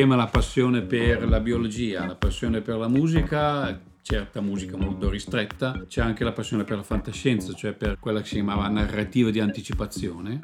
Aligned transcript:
Insieme 0.00 0.18
alla 0.18 0.30
passione 0.30 0.80
per 0.80 1.28
la 1.28 1.40
biologia, 1.40 2.06
la 2.06 2.14
passione 2.14 2.62
per 2.62 2.78
la 2.78 2.88
musica, 2.88 3.78
certa 4.00 4.40
musica 4.40 4.78
molto 4.78 5.10
ristretta, 5.10 5.84
c'è 5.86 6.00
anche 6.00 6.24
la 6.24 6.32
passione 6.32 6.64
per 6.64 6.78
la 6.78 6.82
fantascienza, 6.82 7.52
cioè 7.52 7.74
per 7.74 7.98
quella 7.98 8.20
che 8.20 8.28
si 8.28 8.36
chiamava 8.36 8.66
narrativa 8.68 9.28
di 9.28 9.40
anticipazione. 9.40 10.40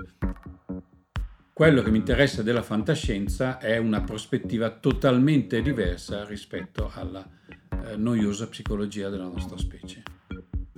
Quello 1.54 1.80
che 1.80 1.90
mi 1.90 1.96
interessa 1.96 2.42
della 2.42 2.60
fantascienza 2.60 3.56
è 3.56 3.78
una 3.78 4.02
prospettiva 4.02 4.68
totalmente 4.68 5.62
diversa 5.62 6.26
rispetto 6.26 6.90
alla 6.92 7.26
eh, 7.86 7.96
noiosa 7.96 8.48
psicologia 8.48 9.08
della 9.08 9.24
nostra 9.24 9.56
specie. 9.56 10.02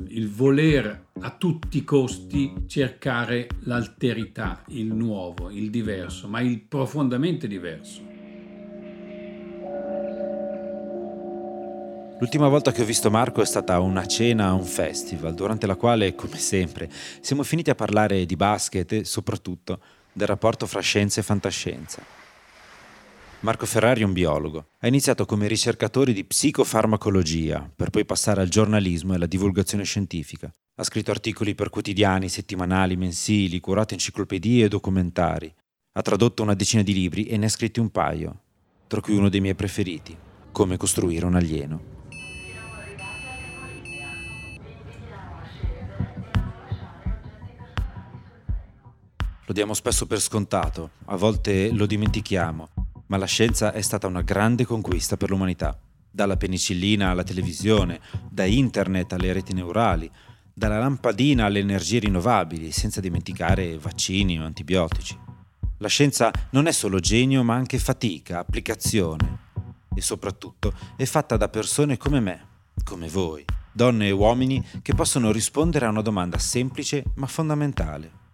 Il 0.07 0.31
voler 0.31 1.07
a 1.19 1.37
tutti 1.37 1.79
i 1.79 1.85
costi 1.85 2.53
cercare 2.69 3.49
l'alterità, 3.63 4.63
il 4.69 4.95
nuovo, 4.95 5.51
il 5.51 5.69
diverso, 5.69 6.29
ma 6.29 6.41
il 6.41 6.61
profondamente 6.61 7.49
diverso. 7.49 8.08
L'ultima 12.21 12.49
volta 12.49 12.73
che 12.73 12.83
ho 12.83 12.85
visto 12.85 13.13
Marco 13.13 13.43
è 13.43 13.47
stata 13.47 13.79
una 13.79 14.05
cena 14.05 14.49
a 14.49 14.53
un 14.53 14.65
festival, 14.65 15.35
durante 15.35 15.69
la 15.69 15.77
quale, 15.77 16.17
come 16.17 16.37
sempre, 16.37 16.91
siamo 17.21 17.45
finiti 17.45 17.71
a 17.71 17.77
parlare 17.77 18.27
di 18.27 18.35
basket 18.35 18.93
e 18.93 19.05
soprattutto 19.05 19.81
del 20.13 20.27
rapporto 20.27 20.67
fra 20.67 20.81
scienza 20.81 21.21
e 21.21 21.23
fantascienza. 21.23 22.03
Marco 23.41 23.67
Ferrari 23.67 24.01
è 24.01 24.05
un 24.05 24.13
biologo. 24.13 24.71
Ha 24.81 24.89
iniziato 24.89 25.27
come 25.27 25.47
ricercatore 25.47 26.13
di 26.13 26.25
psicofarmacologia, 26.25 27.71
per 27.75 27.91
poi 27.91 28.05
passare 28.05 28.41
al 28.41 28.49
giornalismo 28.49 29.13
e 29.13 29.15
alla 29.15 29.27
divulgazione 29.27 29.85
scientifica. 29.85 30.53
Ha 30.75 30.83
scritto 30.83 31.13
articoli 31.13 31.55
per 31.55 31.71
quotidiani, 31.71 32.29
settimanali, 32.29 32.97
mensili, 32.97 33.61
curato 33.61 33.95
enciclopedie 33.95 34.65
e 34.65 34.69
documentari. 34.69 35.55
Ha 35.93 36.03
tradotto 36.03 36.43
una 36.43 36.55
decina 36.55 36.83
di 36.83 36.95
libri 36.95 37.27
e 37.27 37.37
ne 37.37 37.47
ha 37.47 37.49
scritti 37.49 37.79
un 37.79 37.91
paio, 37.91 38.41
tra 38.89 39.01
cui 39.01 39.15
uno 39.15 39.29
dei 39.29 39.41
miei 39.41 39.55
preferiti, 39.55 40.17
Come 40.51 40.77
costruire 40.77 41.25
un 41.25 41.37
alieno. 41.37 41.98
Lo 49.49 49.55
diamo 49.55 49.73
spesso 49.73 50.07
per 50.07 50.21
scontato, 50.21 50.91
a 51.07 51.17
volte 51.17 51.73
lo 51.73 51.87
dimentichiamo, 51.87 52.69
ma 53.07 53.17
la 53.17 53.25
scienza 53.25 53.73
è 53.73 53.81
stata 53.81 54.07
una 54.07 54.21
grande 54.21 54.67
conquista 54.67 55.17
per 55.17 55.31
l'umanità. 55.31 55.75
Dalla 56.11 56.37
penicillina 56.37 57.09
alla 57.09 57.23
televisione, 57.23 57.99
da 58.29 58.45
internet 58.45 59.15
alle 59.15 59.33
reti 59.33 59.55
neurali, 59.55 60.11
dalla 60.53 60.79
lampadina 60.79 61.47
alle 61.47 61.61
energie 61.61 62.01
rinnovabili, 62.01 62.71
senza 62.73 63.01
dimenticare 63.01 63.79
vaccini 63.79 64.39
o 64.39 64.45
antibiotici. 64.45 65.19
La 65.79 65.89
scienza 65.89 66.31
non 66.51 66.67
è 66.67 66.73
solo 66.73 67.01
genio, 67.01 67.43
ma 67.43 67.55
anche 67.55 67.79
fatica, 67.79 68.41
applicazione 68.41 69.47
e 69.95 70.03
soprattutto 70.03 70.75
è 70.95 71.07
fatta 71.07 71.39
da 71.39 71.49
persone 71.49 71.97
come 71.97 72.21
me, 72.21 72.47
come 72.85 73.09
voi, 73.09 73.47
donne 73.73 74.09
e 74.09 74.11
uomini 74.11 74.63
che 74.83 74.95
possono 74.95 75.33
rispondere 75.33 75.87
a 75.87 75.89
una 75.89 76.03
domanda 76.03 76.37
semplice 76.37 77.03
ma 77.15 77.27
fondamentale. 77.27 78.27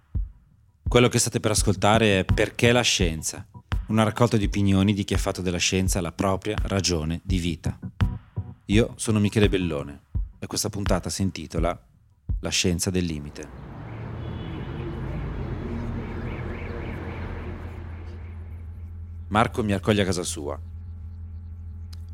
Quello 0.94 1.09
che 1.09 1.19
state 1.19 1.41
per 1.41 1.50
ascoltare 1.50 2.21
è 2.21 2.25
Perché 2.25 2.71
la 2.71 2.81
scienza? 2.82 3.44
Una 3.88 4.05
raccolta 4.05 4.37
di 4.37 4.44
opinioni 4.44 4.94
di 4.94 5.03
chi 5.03 5.15
ha 5.15 5.19
fatto 5.19 5.43
della 5.43 5.59
scienza 5.59 6.00
la 6.00 6.12
propria 6.12 6.56
ragione 6.66 7.21
di 7.25 7.38
vita. 7.38 7.77
Io 8.66 8.93
sono 8.94 9.19
Michele 9.19 9.49
Bellone 9.49 10.03
e 10.38 10.47
questa 10.47 10.71
puntata 10.71 11.10
si 11.10 11.22
intitola 11.22 11.77
La 12.38 12.49
scienza 12.49 12.91
del 12.91 13.06
limite. 13.06 13.49
Marco 19.27 19.65
mi 19.65 19.72
accoglie 19.72 20.03
a 20.03 20.04
casa 20.04 20.22
sua. 20.22 20.56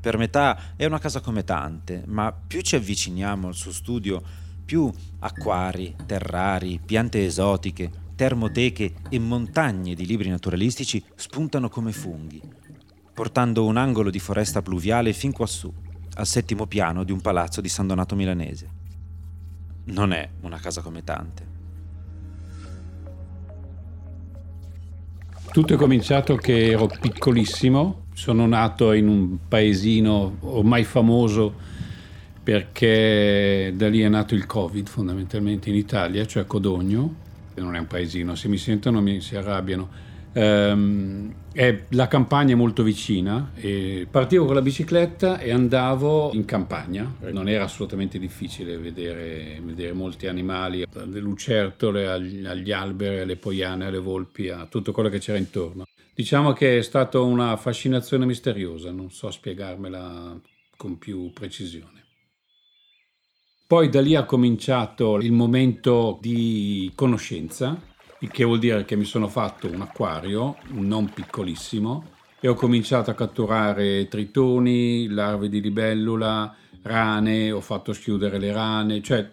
Per 0.01 0.17
metà 0.17 0.75
è 0.77 0.87
una 0.87 0.99
casa 0.99 1.21
come 1.21 1.45
tante, 1.45 2.05
ma 2.07 2.33
più 2.33 2.63
ci 2.63 2.77
avviciniamo 2.77 3.47
al 3.47 3.55
suo 3.55 3.73
studio, 3.73 4.23
più 4.65 4.91
acquari, 5.19 5.95
terrari, 6.07 6.81
piante 6.83 7.27
esotiche, 7.27 8.00
termoteche 8.21 8.93
e 9.09 9.19
montagne 9.19 9.95
di 9.95 10.05
libri 10.05 10.29
naturalistici 10.29 11.03
spuntano 11.15 11.71
come 11.71 11.91
funghi, 11.91 12.39
portando 13.15 13.65
un 13.65 13.79
angolo 13.79 14.11
di 14.11 14.19
foresta 14.19 14.61
pluviale 14.61 15.15
fin 15.15 15.33
quassù, 15.33 15.73
al 16.17 16.27
settimo 16.27 16.67
piano 16.67 17.03
di 17.03 17.13
un 17.13 17.23
palazzo 17.23 17.63
di 17.63 17.71
San 17.71 17.87
Donato 17.87 18.15
milanese. 18.15 18.69
Non 19.85 20.13
è 20.13 20.29
una 20.43 20.59
casa 20.59 20.83
come 20.83 21.03
tante. 21.03 21.47
Tutto 25.51 25.73
è 25.73 25.77
cominciato 25.79 26.37
che 26.37 26.73
ero 26.73 26.89
piccolissimo, 26.89 28.03
sono 28.13 28.47
nato 28.47 28.93
in 28.93 29.09
un 29.09 29.39
paesino 29.49 30.37
ormai 30.41 30.85
famoso 30.85 31.55
perché 32.43 33.73
da 33.75 33.89
lì 33.89 34.01
è 34.01 34.09
nato 34.11 34.35
il 34.35 34.45
Covid 34.45 34.87
fondamentalmente 34.89 35.71
in 35.71 35.77
Italia, 35.77 36.27
cioè 36.27 36.43
a 36.43 36.45
Codogno, 36.45 37.29
non 37.61 37.75
è 37.77 37.79
un 37.79 37.87
paesino, 37.87 38.35
se 38.35 38.49
mi 38.49 38.59
sentono 38.59 39.01
mi 39.01 39.21
si 39.21 39.37
arrabbiano. 39.37 40.09
Um, 40.33 41.35
è, 41.53 41.87
la 41.91 42.07
campagna 42.07 42.53
è 42.53 42.57
molto 42.57 42.83
vicina. 42.83 43.53
partivo 44.11 44.45
con 44.45 44.55
la 44.55 44.63
bicicletta 44.63 45.39
e 45.39 45.51
andavo 45.51 46.31
in 46.33 46.45
campagna. 46.45 47.17
Non 47.33 47.49
era 47.49 47.65
assolutamente 47.65 48.19
difficile 48.19 48.79
vedere, 48.79 49.61
vedere 49.63 49.93
molti 49.93 50.27
animali, 50.29 50.85
dalle 50.91 51.21
lucertole 51.21 52.07
agli, 52.07 52.45
agli, 52.45 52.71
alberi, 52.71 53.21
alle 53.21 53.37
poiane, 53.37 53.87
alle 53.87 53.99
volpi, 53.99 54.49
a 54.49 54.67
tutto 54.67 54.93
quello 54.93 55.09
che 55.09 55.19
c'era 55.19 55.39
intorno. 55.39 55.85
Diciamo 56.15 56.53
che 56.53 56.79
è 56.79 56.83
stata 56.83 57.19
una 57.21 57.57
fascinazione 57.57 58.27
misteriosa, 58.27 58.91
non 58.91 59.11
so 59.11 59.31
spiegarmela 59.31 60.39
con 60.77 60.99
più 60.99 61.33
precisione. 61.33 62.01
Poi 63.71 63.89
da 63.89 64.01
lì 64.01 64.17
ha 64.17 64.25
cominciato 64.25 65.19
il 65.19 65.31
momento 65.31 66.19
di 66.21 66.91
conoscenza, 66.97 67.81
il 68.19 68.29
che 68.29 68.43
vuol 68.43 68.59
dire 68.59 68.85
che 68.85 68.97
mi 68.97 69.05
sono 69.05 69.29
fatto 69.29 69.69
un 69.69 69.81
acquario, 69.81 70.57
non 70.71 71.13
piccolissimo, 71.15 72.05
e 72.41 72.49
ho 72.49 72.55
cominciato 72.55 73.13
a 73.13 73.15
catturare 73.15 74.09
tritoni, 74.09 75.07
larve 75.07 75.49
di 75.49 75.61
libellula, 75.61 76.53
rane, 76.83 77.53
ho 77.53 77.61
fatto 77.61 77.93
schiudere 77.93 78.41
le 78.41 78.51
rane, 78.51 79.03
cioè 79.03 79.31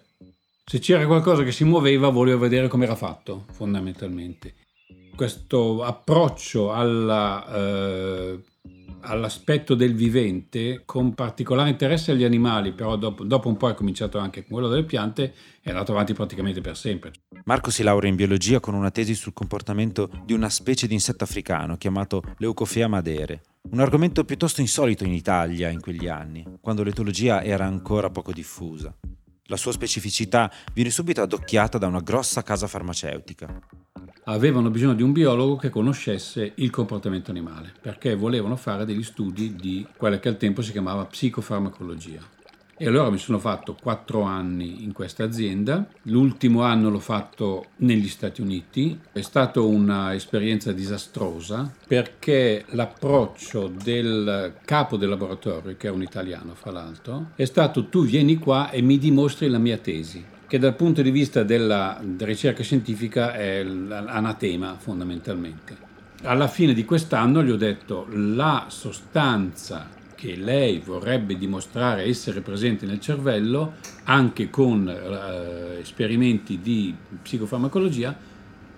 se 0.63 0.77
c'era 0.77 1.07
qualcosa 1.07 1.41
che 1.41 1.51
si 1.51 1.63
muoveva 1.63 2.09
volevo 2.09 2.37
vedere 2.37 2.67
come 2.67 2.85
era 2.85 2.95
fatto, 2.95 3.45
fondamentalmente. 3.53 4.53
Questo 5.15 5.81
approccio 5.83 6.71
alla 6.71 7.43
eh, 7.55 8.39
all'aspetto 9.01 9.75
del 9.75 9.95
vivente 9.95 10.83
con 10.85 11.13
particolare 11.13 11.69
interesse 11.69 12.11
agli 12.11 12.23
animali, 12.23 12.73
però 12.73 12.95
dopo, 12.95 13.23
dopo, 13.23 13.47
un 13.47 13.57
po' 13.57 13.69
è 13.69 13.73
cominciato 13.73 14.17
anche 14.17 14.41
con 14.41 14.51
quello 14.51 14.67
delle 14.67 14.85
piante 14.85 15.23
e 15.23 15.33
è 15.61 15.69
andato 15.69 15.91
avanti 15.91 16.13
praticamente 16.13 16.61
per 16.61 16.77
sempre. 16.77 17.11
Marco 17.45 17.69
si 17.69 17.83
laurea 17.83 18.09
in 18.09 18.15
biologia 18.15 18.59
con 18.59 18.73
una 18.73 18.91
tesi 18.91 19.15
sul 19.15 19.33
comportamento 19.33 20.09
di 20.25 20.33
una 20.33 20.49
specie 20.49 20.87
di 20.87 20.93
insetto 20.93 21.23
africano 21.23 21.77
chiamato 21.77 22.21
Leucophea 22.37 22.87
madere, 22.87 23.41
un 23.71 23.79
argomento 23.79 24.23
piuttosto 24.23 24.61
insolito 24.61 25.03
in 25.03 25.13
Italia 25.13 25.69
in 25.69 25.81
quegli 25.81 26.07
anni, 26.07 26.45
quando 26.61 26.83
l'etologia 26.83 27.43
era 27.43 27.65
ancora 27.65 28.09
poco 28.09 28.31
diffusa. 28.31 28.95
La 29.49 29.57
sua 29.57 29.71
specificità 29.71 30.51
viene 30.73 30.89
subito 30.89 31.21
addocchiata 31.21 31.77
da 31.77 31.87
una 31.87 32.01
grossa 32.01 32.43
casa 32.43 32.67
farmaceutica. 32.67 33.61
Avevano 34.29 34.69
bisogno 34.69 34.93
di 34.93 35.03
un 35.03 35.13
biologo 35.13 35.55
che 35.55 35.69
conoscesse 35.69 36.51
il 36.55 36.69
comportamento 36.69 37.31
animale, 37.31 37.71
perché 37.79 38.13
volevano 38.13 38.57
fare 38.57 38.83
degli 38.83 39.03
studi 39.03 39.55
di 39.55 39.87
quella 39.95 40.19
che 40.19 40.27
al 40.27 40.35
tempo 40.35 40.61
si 40.61 40.73
chiamava 40.73 41.05
psicofarmacologia. 41.05 42.19
E 42.75 42.85
allora 42.85 43.09
mi 43.09 43.19
sono 43.19 43.39
fatto 43.39 43.77
quattro 43.81 44.23
anni 44.23 44.83
in 44.83 44.91
questa 44.91 45.23
azienda, 45.23 45.87
l'ultimo 46.03 46.63
anno 46.63 46.89
l'ho 46.89 46.99
fatto 46.99 47.67
negli 47.77 48.09
Stati 48.09 48.41
Uniti, 48.41 48.99
è 49.13 49.21
stata 49.21 49.61
un'esperienza 49.61 50.73
disastrosa 50.73 51.73
perché 51.87 52.65
l'approccio 52.71 53.71
del 53.81 54.55
capo 54.65 54.97
del 54.97 55.07
laboratorio, 55.07 55.77
che 55.77 55.87
è 55.87 55.91
un 55.91 56.03
italiano 56.03 56.53
fra 56.53 56.71
l'altro, 56.71 57.27
è 57.35 57.45
stato 57.45 57.85
tu 57.87 58.03
vieni 58.03 58.35
qua 58.35 58.71
e 58.71 58.81
mi 58.81 58.97
dimostri 58.97 59.47
la 59.47 59.57
mia 59.57 59.77
tesi 59.77 60.35
che 60.47 60.59
dal 60.59 60.75
punto 60.75 61.01
di 61.01 61.11
vista 61.11 61.43
della 61.43 62.01
ricerca 62.19 62.63
scientifica 62.63 63.33
è 63.33 63.63
l'anatema 63.63 64.75
fondamentalmente. 64.77 65.85
Alla 66.23 66.47
fine 66.47 66.73
di 66.73 66.85
quest'anno 66.85 67.43
gli 67.43 67.51
ho 67.51 67.57
detto 67.57 68.07
la 68.09 68.65
sostanza 68.69 69.89
che 70.15 70.35
lei 70.35 70.79
vorrebbe 70.79 71.37
dimostrare 71.37 72.03
essere 72.03 72.41
presente 72.41 72.87
nel 72.87 72.99
cervello 72.99 73.73
anche 74.05 74.49
con 74.49 74.89
eh, 74.89 75.79
esperimenti 75.79 76.59
di 76.59 76.95
psicofarmacologia, 77.21 78.17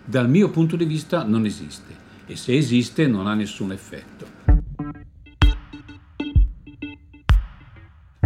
dal 0.04 0.28
mio 0.28 0.50
punto 0.50 0.76
di 0.76 0.84
vista 0.84 1.24
non 1.24 1.46
esiste 1.46 2.08
e 2.26 2.36
se 2.36 2.58
esiste 2.58 3.08
non 3.08 3.28
ha 3.28 3.36
nessun 3.36 3.72
effetto. 3.72 4.39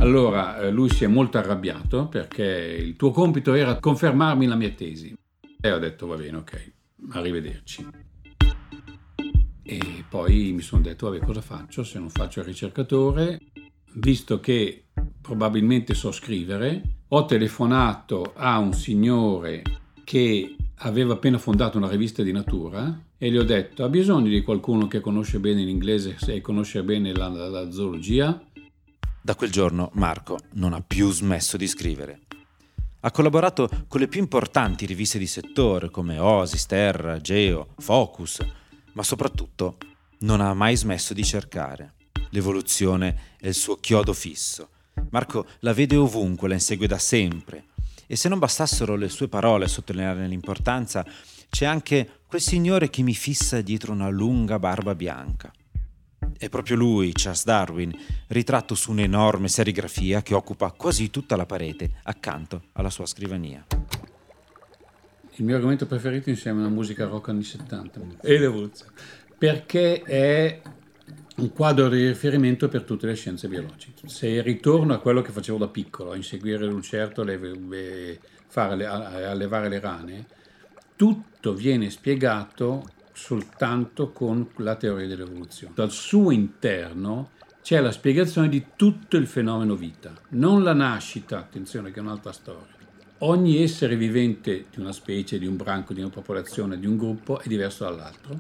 Allora 0.03 0.59
eh, 0.59 0.69
lui 0.69 0.89
si 0.89 1.05
è 1.05 1.07
molto 1.07 1.38
arrabbiato 1.38 2.09
perché 2.09 2.44
il 2.44 2.97
tuo 2.97 3.11
compito 3.11 3.53
era 3.53 3.79
confermarmi 3.79 4.45
la 4.45 4.55
mia 4.55 4.71
tesi. 4.71 5.15
E 5.61 5.71
ho 5.71 5.79
detto 5.79 6.07
va 6.07 6.17
bene, 6.17 6.38
ok, 6.38 6.71
arrivederci. 7.11 7.88
E 9.63 10.03
poi 10.09 10.51
mi 10.51 10.61
sono 10.61 10.81
detto, 10.81 11.09
vabbè, 11.09 11.23
cosa 11.23 11.39
faccio 11.39 11.85
se 11.85 12.00
non 12.00 12.09
faccio 12.09 12.41
il 12.41 12.47
ricercatore? 12.47 13.39
Visto 13.94 14.41
che 14.41 14.88
probabilmente 15.21 15.94
so 15.94 16.11
scrivere, 16.11 16.81
ho 17.07 17.23
telefonato 17.23 18.33
a 18.35 18.57
un 18.57 18.73
signore 18.73 19.61
che 20.03 20.53
aveva 20.79 21.13
appena 21.13 21.38
fondato 21.38 21.77
una 21.77 21.88
rivista 21.88 22.23
di 22.23 22.33
natura 22.33 23.01
e 23.17 23.31
gli 23.31 23.38
ho 23.38 23.44
detto, 23.44 23.85
ha 23.85 23.89
bisogno 23.89 24.27
di 24.27 24.41
qualcuno 24.41 24.88
che 24.88 25.00
conosce 25.00 25.39
bene 25.39 25.63
l'inglese 25.63 26.17
e 26.27 26.41
conosce 26.41 26.83
bene 26.83 27.15
la, 27.15 27.29
la, 27.29 27.47
la 27.47 27.71
zoologia? 27.71 28.38
Da 29.25 29.35
quel 29.35 29.51
giorno 29.51 29.89
Marco 29.93 30.37
non 30.55 30.73
ha 30.73 30.83
più 30.85 31.09
smesso 31.09 31.55
di 31.55 31.65
scrivere. 31.65 32.23
Ha 32.99 33.11
collaborato 33.11 33.69
con 33.87 34.01
le 34.01 34.09
più 34.09 34.19
importanti 34.19 34.85
riviste 34.85 35.17
di 35.17 35.27
settore 35.27 35.89
come 35.89 36.19
Oasis, 36.19 36.65
Terra, 36.65 37.21
Geo, 37.21 37.69
Focus, 37.77 38.39
ma 38.91 39.01
soprattutto 39.01 39.77
non 40.19 40.41
ha 40.41 40.53
mai 40.53 40.75
smesso 40.75 41.13
di 41.13 41.23
cercare. 41.23 41.93
L'evoluzione 42.31 43.35
è 43.39 43.47
il 43.47 43.53
suo 43.53 43.77
chiodo 43.77 44.11
fisso. 44.11 44.67
Marco 45.11 45.47
la 45.59 45.71
vede 45.71 45.95
ovunque, 45.95 46.49
la 46.49 46.55
insegue 46.55 46.87
da 46.87 46.97
sempre. 46.97 47.67
E 48.05 48.17
se 48.17 48.27
non 48.27 48.39
bastassero 48.39 48.97
le 48.97 49.07
sue 49.07 49.29
parole 49.29 49.63
a 49.63 49.69
sottolinearne 49.69 50.27
l'importanza, 50.27 51.05
c'è 51.49 51.63
anche 51.63 52.19
quel 52.27 52.41
signore 52.41 52.89
che 52.89 53.03
mi 53.03 53.13
fissa 53.13 53.61
dietro 53.61 53.93
una 53.93 54.09
lunga 54.09 54.59
barba 54.59 54.93
bianca. 54.93 55.49
È 56.37 56.49
proprio 56.49 56.75
lui, 56.75 57.11
Charles 57.13 57.45
Darwin, 57.45 57.91
ritratto 58.27 58.75
su 58.75 58.91
un'enorme 58.91 59.47
serigrafia 59.47 60.21
che 60.21 60.33
occupa 60.33 60.71
quasi 60.71 61.09
tutta 61.09 61.35
la 61.35 61.45
parete 61.45 61.91
accanto 62.03 62.63
alla 62.73 62.89
sua 62.89 63.05
scrivania. 63.05 63.65
Il 65.35 65.45
mio 65.45 65.55
argomento 65.55 65.87
preferito 65.87 66.29
insieme 66.29 66.59
alla 66.59 66.69
musica 66.69 67.05
rock 67.05 67.29
anni 67.29 67.43
70 67.43 67.99
e 68.21 68.37
l'evoluzione, 68.37 68.91
perché 69.37 70.01
è 70.01 70.61
un 71.37 71.51
quadro 71.51 71.89
di 71.89 72.07
riferimento 72.07 72.67
per 72.67 72.83
tutte 72.83 73.07
le 73.07 73.15
scienze 73.15 73.47
biologiche. 73.47 74.07
Se 74.07 74.41
ritorno 74.41 74.93
a 74.93 74.99
quello 74.99 75.23
che 75.23 75.31
facevo 75.31 75.57
da 75.57 75.67
piccolo, 75.67 76.11
a 76.11 76.15
inseguire 76.15 76.59
le 76.59 76.71
lucertole, 76.71 78.19
fare, 78.47 78.85
allevare 78.85 79.69
le 79.69 79.79
rane, 79.79 80.25
tutto 80.95 81.53
viene 81.53 81.89
spiegato 81.89 82.87
soltanto 83.13 84.12
con 84.12 84.50
la 84.57 84.75
teoria 84.75 85.07
dell'evoluzione. 85.07 85.74
Al 85.77 85.92
suo 85.92 86.31
interno 86.31 87.30
c'è 87.62 87.80
la 87.80 87.92
spiegazione 87.92 88.50
di 88.50 88.65
tutto 88.75 89.15
il 89.15 89.27
fenomeno 89.27 89.75
vita, 89.75 90.13
non 90.30 90.63
la 90.63 90.74
nascita, 90.74 91.38
attenzione 91.38 91.92
che 91.92 92.00
è 92.00 92.01
un'altra 92.01 92.33
storia. 92.33 92.81
Ogni 93.19 93.62
essere 93.62 93.95
vivente 93.95 94.65
di 94.69 94.81
una 94.81 94.92
specie, 94.92 95.39
di 95.39 95.45
un 95.45 95.56
branco, 95.56 95.94
di 95.94 96.01
una 96.01 96.10
popolazione, 96.10 96.77
di 96.77 96.88
un 96.88 96.98
gruppo 96.98 97.39
è 97.39 97.48
diverso 97.48 97.86
dall'altro. 97.86 98.38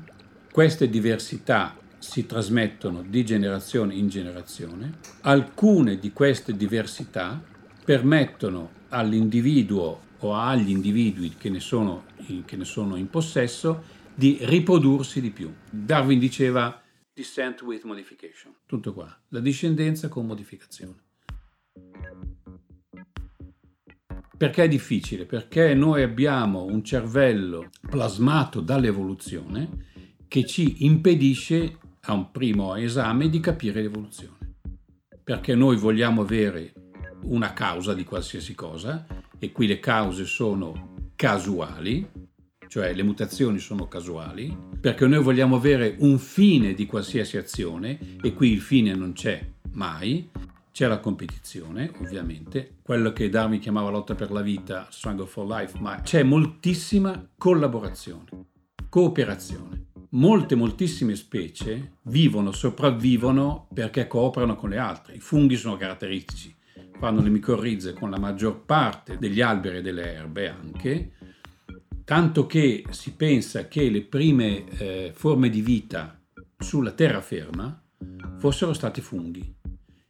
Queste 0.51 0.89
diversità 0.89 1.77
si 1.99 2.25
trasmettono 2.25 3.01
di 3.01 3.23
generazione 3.23 3.93
in 3.93 4.09
generazione. 4.09 4.97
Alcune 5.21 5.99
di 5.99 6.11
queste 6.11 6.57
diversità 6.57 7.41
permettono 7.85 8.71
all'individuo 8.89 10.01
o 10.19 10.35
agli 10.35 10.69
individui 10.69 11.35
che 11.37 11.49
ne 11.49 11.61
sono, 11.61 12.03
che 12.45 12.57
ne 12.57 12.65
sono 12.65 12.97
in 12.97 13.09
possesso 13.09 14.01
di 14.15 14.37
riprodursi 14.41 15.21
di 15.21 15.31
più. 15.31 15.53
Darwin 15.69 16.19
diceva 16.19 16.81
descent 17.13 17.61
with 17.61 17.83
modification. 17.83 18.53
Tutto 18.65 18.93
qua. 18.93 19.15
La 19.29 19.39
discendenza 19.39 20.07
con 20.07 20.25
modificazione. 20.25 21.01
Perché 24.35 24.63
è 24.63 24.67
difficile? 24.67 25.25
Perché 25.25 25.73
noi 25.73 26.03
abbiamo 26.03 26.65
un 26.65 26.83
cervello 26.83 27.69
plasmato 27.89 28.59
dall'evoluzione 28.59 29.91
che 30.27 30.45
ci 30.45 30.83
impedisce 30.85 31.77
a 32.01 32.13
un 32.13 32.31
primo 32.31 32.75
esame 32.75 33.29
di 33.29 33.39
capire 33.39 33.81
l'evoluzione. 33.81 34.55
Perché 35.23 35.55
noi 35.55 35.77
vogliamo 35.77 36.21
avere 36.21 36.73
una 37.21 37.53
causa 37.53 37.93
di 37.93 38.03
qualsiasi 38.03 38.53
cosa 38.53 39.05
e 39.39 39.51
qui 39.51 39.67
le 39.67 39.79
cause 39.79 40.25
sono 40.25 41.11
casuali, 41.15 42.05
cioè 42.73 42.91
le 42.91 43.03
mutazioni 43.03 43.59
sono 43.59 43.87
casuali, 43.87 44.57
perché 44.81 45.05
noi 45.05 45.21
vogliamo 45.21 45.55
avere 45.55 45.95
un 45.99 46.17
fine 46.17 46.73
di 46.73 46.87
qualsiasi 46.87 47.37
azione 47.37 47.99
e 48.19 48.33
qui 48.33 48.51
il 48.51 48.61
fine 48.61 48.95
non 48.95 49.13
c'è 49.13 49.45
mai, 49.73 50.27
c'è 50.71 50.87
la 50.87 50.97
competizione, 50.97 51.91
ovviamente, 51.99 52.77
quello 52.81 53.13
che 53.13 53.29
Darwin 53.29 53.59
chiamava 53.59 53.91
lotta 53.91 54.15
per 54.15 54.31
la 54.31 54.41
vita, 54.41 54.87
struggle 54.89 55.27
for 55.27 55.45
life, 55.45 55.77
ma 55.79 56.01
c'è 56.01 56.23
moltissima 56.23 57.29
collaborazione, 57.37 58.25
cooperazione. 58.89 59.89
Molte, 60.09 60.55
moltissime 60.55 61.13
specie 61.13 61.97
vivono, 62.05 62.51
sopravvivono 62.51 63.67
perché 63.71 64.07
cooperano 64.07 64.55
con 64.55 64.71
le 64.71 64.79
altre. 64.79 65.13
I 65.13 65.19
funghi 65.19 65.57
sono 65.57 65.77
caratteristici, 65.77 66.55
fanno 66.97 67.21
le 67.21 67.29
micorrize 67.29 67.93
con 67.93 68.09
la 68.09 68.17
maggior 68.17 68.65
parte 68.65 69.19
degli 69.19 69.41
alberi 69.41 69.77
e 69.77 69.81
delle 69.83 70.11
erbe 70.11 70.49
anche, 70.49 71.11
tanto 72.03 72.45
che 72.45 72.83
si 72.89 73.13
pensa 73.13 73.67
che 73.67 73.89
le 73.89 74.03
prime 74.03 74.65
eh, 74.77 75.11
forme 75.13 75.49
di 75.49 75.61
vita 75.61 76.19
sulla 76.57 76.91
terraferma 76.91 77.81
fossero 78.37 78.73
stati 78.73 79.01
funghi. 79.01 79.55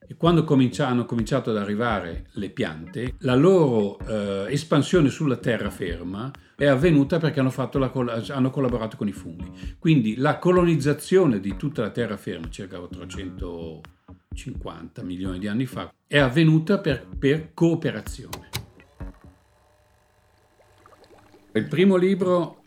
E 0.05 0.15
quando 0.15 0.45
hanno 0.79 1.05
cominciato 1.05 1.49
ad 1.49 1.55
arrivare 1.57 2.25
le 2.33 2.49
piante, 2.49 3.15
la 3.19 3.35
loro 3.35 3.97
eh, 3.99 4.47
espansione 4.49 5.07
sulla 5.09 5.37
terraferma 5.37 6.29
è 6.55 6.65
avvenuta 6.65 7.19
perché 7.19 7.39
hanno, 7.39 7.53
la, 7.55 7.91
hanno, 8.29 8.49
collaborato 8.49 8.97
con 8.97 9.07
i 9.07 9.11
funghi. 9.11 9.77
Quindi 9.79 10.17
la 10.17 10.39
colonizzazione 10.39 11.39
di 11.39 11.55
tutta 11.55 11.83
la 11.83 11.89
terraferma, 11.89 12.49
circa 12.49 12.79
450 12.79 15.03
milioni 15.03 15.39
di 15.39 15.47
anni 15.47 15.65
fa, 15.65 15.89
è 16.05 16.19
avvenuta 16.19 16.79
per, 16.79 17.07
per 17.17 17.53
cooperazione. 17.53 18.62
Il 21.55 21.67
primo 21.67 21.97
libro 21.97 22.63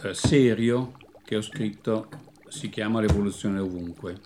eh, 0.00 0.14
serio 0.14 0.92
che 1.24 1.34
ho 1.34 1.40
scritto 1.40 2.08
si 2.46 2.68
chiama 2.68 3.00
L'evoluzione 3.00 3.58
ovunque 3.58 4.20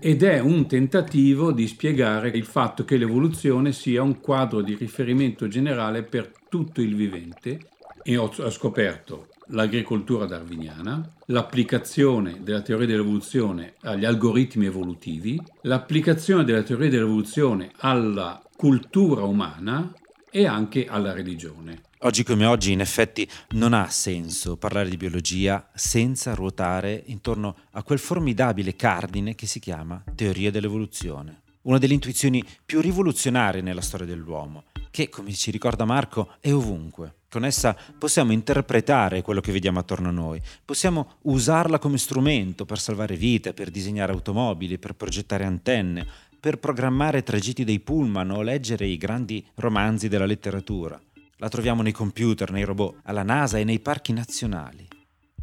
ed 0.00 0.22
è 0.22 0.38
un 0.38 0.66
tentativo 0.66 1.52
di 1.52 1.66
spiegare 1.66 2.30
il 2.30 2.46
fatto 2.46 2.86
che 2.86 2.96
l'evoluzione 2.96 3.72
sia 3.72 4.02
un 4.02 4.20
quadro 4.20 4.62
di 4.62 4.74
riferimento 4.74 5.48
generale 5.48 6.02
per 6.02 6.32
tutto 6.48 6.80
il 6.80 6.94
vivente 6.94 7.58
e 8.02 8.16
ho, 8.16 8.32
ho 8.34 8.50
scoperto 8.50 9.28
l'agricoltura 9.48 10.24
darwiniana, 10.24 11.16
l'applicazione 11.26 12.38
della 12.42 12.62
teoria 12.62 12.86
dell'evoluzione 12.86 13.74
agli 13.82 14.06
algoritmi 14.06 14.64
evolutivi, 14.64 15.38
l'applicazione 15.62 16.44
della 16.44 16.62
teoria 16.62 16.88
dell'evoluzione 16.88 17.70
alla 17.80 18.42
cultura 18.56 19.24
umana 19.24 19.92
e 20.30 20.46
anche 20.46 20.86
alla 20.86 21.12
religione. 21.12 21.82
Oggi 22.02 22.24
come 22.24 22.46
oggi 22.46 22.72
in 22.72 22.80
effetti 22.80 23.28
non 23.50 23.74
ha 23.74 23.90
senso 23.90 24.56
parlare 24.56 24.88
di 24.88 24.96
biologia 24.96 25.68
senza 25.74 26.34
ruotare 26.34 27.02
intorno 27.08 27.54
a 27.72 27.82
quel 27.82 27.98
formidabile 27.98 28.74
cardine 28.74 29.34
che 29.34 29.46
si 29.46 29.60
chiama 29.60 30.02
teoria 30.14 30.50
dell'evoluzione, 30.50 31.42
una 31.62 31.76
delle 31.76 31.92
intuizioni 31.92 32.42
più 32.64 32.80
rivoluzionarie 32.80 33.60
nella 33.60 33.82
storia 33.82 34.06
dell'uomo, 34.06 34.64
che, 34.90 35.10
come 35.10 35.34
ci 35.34 35.50
ricorda 35.50 35.84
Marco, 35.84 36.36
è 36.40 36.50
ovunque. 36.54 37.16
Con 37.28 37.44
essa 37.44 37.76
possiamo 37.98 38.32
interpretare 38.32 39.20
quello 39.20 39.42
che 39.42 39.52
vediamo 39.52 39.80
attorno 39.80 40.08
a 40.08 40.12
noi, 40.12 40.40
possiamo 40.64 41.16
usarla 41.24 41.78
come 41.78 41.98
strumento 41.98 42.64
per 42.64 42.78
salvare 42.78 43.14
vite, 43.14 43.52
per 43.52 43.70
disegnare 43.70 44.12
automobili, 44.12 44.78
per 44.78 44.94
progettare 44.94 45.44
antenne, 45.44 46.06
per 46.40 46.58
programmare 46.58 47.22
tragitti 47.22 47.62
dei 47.62 47.80
pullman 47.80 48.30
o 48.30 48.40
leggere 48.40 48.86
i 48.86 48.96
grandi 48.96 49.46
romanzi 49.56 50.08
della 50.08 50.24
letteratura. 50.24 50.98
La 51.40 51.48
troviamo 51.48 51.80
nei 51.80 51.92
computer, 51.92 52.50
nei 52.50 52.64
robot, 52.64 53.00
alla 53.04 53.22
NASA 53.22 53.56
e 53.56 53.64
nei 53.64 53.80
parchi 53.80 54.12
nazionali. 54.12 54.86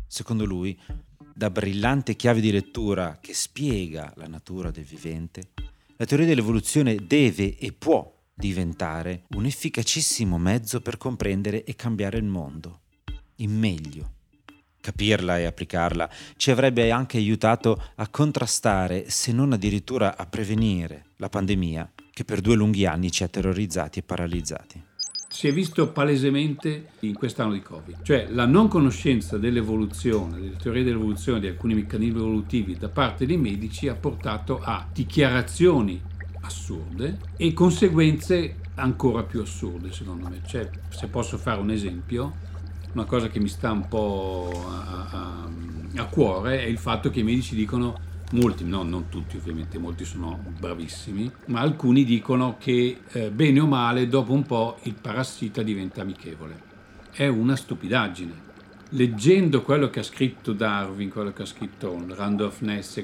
Secondo 0.06 0.46
lui, 0.46 0.80
da 1.34 1.50
brillante 1.50 2.16
chiave 2.16 2.40
di 2.40 2.52
lettura 2.52 3.18
che 3.20 3.34
spiega 3.34 4.14
la 4.16 4.28
natura 4.28 4.70
del 4.70 4.84
vivente, 4.84 5.50
la 5.96 6.06
teoria 6.06 6.28
dell'evoluzione 6.28 6.98
deve 6.98 7.58
e 7.58 7.72
può 7.72 8.16
diventare 8.32 9.24
un 9.30 9.46
efficacissimo 9.46 10.38
mezzo 10.38 10.82
per 10.82 10.98
comprendere 10.98 11.64
e 11.64 11.76
cambiare 11.76 12.20
il 12.20 12.26
mondo, 12.26 12.82
in 13.38 13.58
meglio, 13.58 14.12
capirla 14.80 15.40
e 15.40 15.46
applicarla 15.46 16.08
ci 16.36 16.52
avrebbe 16.52 16.92
anche 16.92 17.18
aiutato 17.18 17.82
a 17.96 18.08
contrastare, 18.08 19.10
se 19.10 19.32
non 19.32 19.52
addirittura 19.52 20.16
a 20.16 20.28
prevenire, 20.28 21.06
la 21.16 21.30
pandemia 21.30 21.92
che 22.12 22.24
per 22.24 22.40
due 22.40 22.56
lunghi 22.56 22.86
anni 22.86 23.10
ci 23.10 23.24
ha 23.24 23.28
terrorizzati 23.28 23.98
e 23.98 24.04
paralizzati. 24.04 24.87
Si 25.38 25.48
è 25.48 25.54
visto 25.54 25.92
palesemente 25.92 26.94
in 27.02 27.14
quest'anno 27.14 27.54
di 27.54 27.62
Covid, 27.62 28.02
cioè 28.02 28.28
la 28.32 28.48
non 28.48 28.68
conoscenza 28.68 29.38
dell'evoluzione, 29.38 30.40
delle 30.40 30.56
teorie 30.56 30.84
dell'evoluzione, 30.84 31.40
di 31.40 31.46
alcuni 31.46 31.76
meccanismi 31.76 32.18
evolutivi 32.18 32.76
da 32.76 32.90
parte 32.90 33.28
dei 33.28 33.38
medici 33.38 33.88
ha 33.88 33.94
portato 33.94 34.60
a 34.60 34.88
dichiarazioni 34.92 36.02
assurde 36.40 37.20
e 37.38 37.54
conseguenze 37.54 38.56
ancora 38.74 39.22
più 39.22 39.40
assurde 39.40 39.92
secondo 39.92 40.28
me. 40.28 40.42
Cioè, 40.44 40.72
se 40.90 41.06
posso 41.06 41.38
fare 41.38 41.62
un 41.62 41.70
esempio, 41.70 42.34
una 42.94 43.06
cosa 43.06 43.28
che 43.28 43.40
mi 43.40 43.48
sta 43.48 43.72
un 43.72 43.88
po' 43.88 44.50
a, 44.68 45.08
a, 45.12 45.50
a 45.98 46.06
cuore 46.06 46.64
è 46.64 46.66
il 46.66 46.80
fatto 46.80 47.12
che 47.12 47.20
i 47.20 47.24
medici 47.24 47.54
dicono 47.54 48.07
molti, 48.32 48.66
no, 48.66 48.84
non 48.84 49.10
tutti 49.10 49.38
ovviamente, 49.38 49.78
molti 49.78 50.06
sono 50.06 50.44
bravissimi, 50.60 51.32
ma 51.46 51.62
alcuni 51.62 52.04
dicono 52.04 52.58
che 52.60 53.00
eh, 53.12 53.30
bene 53.32 53.60
o 53.60 53.68
male 53.68 54.08
dopo 54.08 54.34
un 54.34 54.44
po' 54.44 54.78
il 54.84 54.96
parassita 55.00 55.64
diventa 55.64 56.02
amichevole. 56.02 56.66
È 57.12 57.28
una 57.28 57.56
stupidaggine. 57.56 58.46
Leggendo 58.92 59.64
quello 59.64 59.90
che 59.90 60.00
ha 60.00 60.04
scritto 60.04 60.54
Darwin, 60.54 61.10
quello 61.10 61.34
che 61.34 61.42
ha 61.42 61.46
scritto 61.46 62.06
Randolph 62.08 62.62
Ness, 62.62 63.04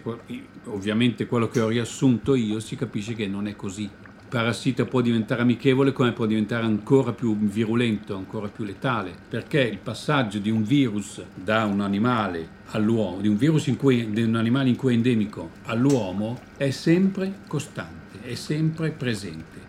ovviamente 0.65 1.25
quello 1.25 1.49
che 1.49 1.59
ho 1.59 1.67
riassunto 1.67 2.35
io, 2.35 2.59
si 2.59 2.75
capisce 2.75 3.13
che 3.13 3.27
non 3.27 3.47
è 3.47 3.55
così 3.55 3.89
parassita 4.33 4.85
può 4.85 5.01
diventare 5.01 5.43
amichevole 5.43 5.91
come 5.91 6.11
può 6.11 6.25
diventare 6.25 6.65
ancora 6.65 7.13
più 7.13 7.37
virulento, 7.37 8.15
ancora 8.15 8.47
più 8.47 8.63
letale, 8.63 9.15
perché 9.29 9.61
il 9.61 9.77
passaggio 9.77 10.39
di 10.39 10.49
un 10.49 10.63
virus 10.63 11.23
da 11.35 11.65
un 11.65 11.81
animale 11.81 12.61
all'uomo, 12.71 13.21
di 13.21 13.27
un 13.27 13.37
virus 13.37 13.67
in 13.67 13.77
cui, 13.77 14.09
di 14.09 14.23
un 14.23 14.35
animale 14.35 14.69
in 14.69 14.75
cui 14.75 14.93
è 14.93 14.95
endemico 14.95 15.51
all'uomo, 15.65 16.39
è 16.57 16.71
sempre 16.71 17.41
costante, 17.47 18.23
è 18.23 18.33
sempre 18.33 18.89
presente. 18.89 19.61